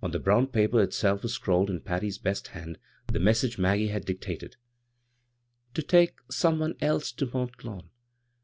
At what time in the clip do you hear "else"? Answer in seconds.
6.80-7.10